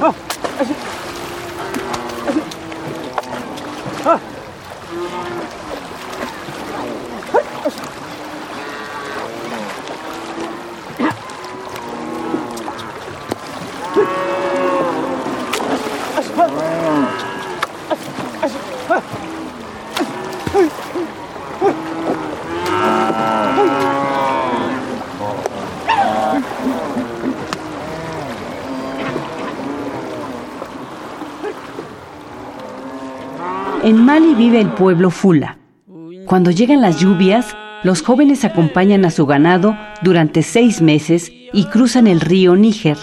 [0.00, 0.12] 아,
[0.60, 0.74] 아시,
[2.26, 2.40] 아시,
[4.04, 4.20] 아.
[33.84, 35.56] En Mali vive el pueblo Fula.
[36.26, 42.08] Cuando llegan las lluvias, los jóvenes acompañan a su ganado durante seis meses y cruzan
[42.08, 42.98] el río Níger.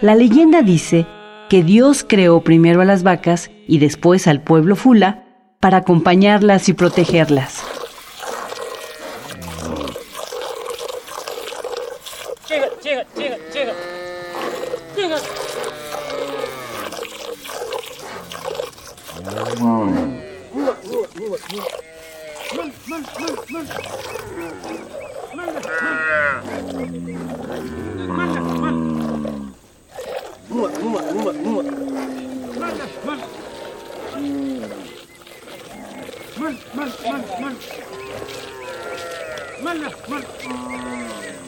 [0.00, 1.06] La leyenda dice
[1.50, 5.24] que Dios creó primero a las vacas y después al pueblo Fula
[5.60, 7.62] para acompañarlas y protegerlas.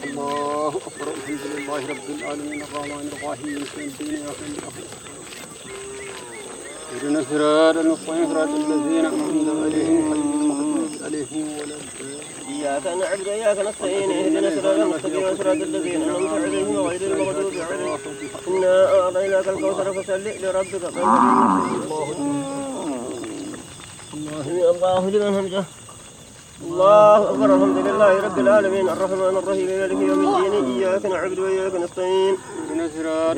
[0.03, 1.07] الله أكبر.
[1.17, 2.61] الحمد لله رب العالمين.
[2.63, 3.65] الرحمن الرحيم.
[3.77, 4.87] إياك نعبد
[6.93, 11.75] اهدنا الصراط المستقيم صراط الذين أنعمت عليهم غير المغضوب عليهم ولا
[12.49, 17.99] إياك نعبد وإياك نستعين اهدنا الصراط المستقيم صراط الذين أنعمت عليهم غير المغضوب عليهم.
[18.47, 21.65] إنا أعطيناك الكوثر فصل لربك فانصر
[24.13, 25.63] الله الله لمن حمده
[26.67, 32.35] الله أكبر الحمد لله رب العالمين الرحمن الرحيم مالك يوم الدين إياك نعبد وإياك نستعين.
[32.69, 33.37] اهدنا الصراط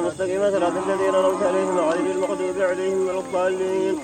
[0.00, 3.96] المستقيم صراط الذين أنعمت عليهم غير المغضوب عليهم ولا الضالين.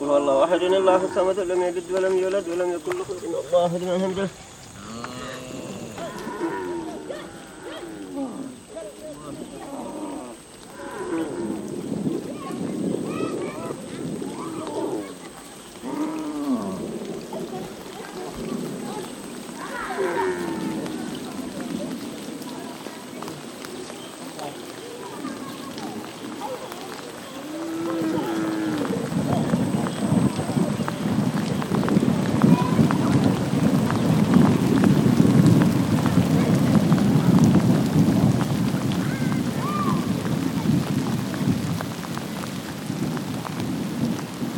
[0.00, 3.06] قل هو الله أحد الله الصمد لم يلد ولم يولد ولم يكن له
[3.44, 4.28] الله لمن حمده